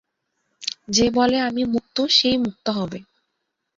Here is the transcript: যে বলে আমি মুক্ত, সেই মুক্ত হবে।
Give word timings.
যে 0.89 1.05
বলে 1.09 1.37
আমি 1.39 1.63
মুক্ত, 1.65 1.97
সেই 2.09 2.37
মুক্ত 2.37 2.65
হবে। 2.69 2.99